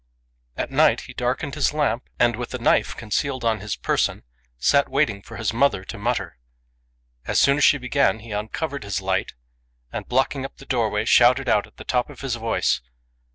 At 0.57 0.71
night 0.71 1.01
her 1.01 1.05
son 1.11 1.15
darkened 1.15 1.53
his 1.53 1.73
lamp, 1.75 2.09
and, 2.17 2.35
with 2.35 2.55
a 2.55 2.57
knife 2.57 2.97
concealed 2.97 3.45
on 3.45 3.59
his 3.59 3.75
person, 3.75 4.23
sat 4.57 4.89
waiting 4.89 5.21
for 5.21 5.37
his 5.37 5.53
mother 5.53 5.83
to 5.85 5.97
mutter. 5.99 6.39
As 7.27 7.39
soon 7.39 7.57
as 7.57 7.63
she 7.63 7.77
began 7.77 8.17
he 8.17 8.31
uncovered 8.31 8.83
his 8.83 8.99
light, 8.99 9.35
and, 9.93 10.07
blocking 10.09 10.43
up 10.43 10.57
the 10.57 10.65
doorway, 10.65 11.05
shouted 11.05 11.47
out 11.47 11.67
at 11.67 11.77
the 11.77 11.83
top 11.83 12.09
of 12.09 12.21
his 12.21 12.33
voice. 12.33 12.81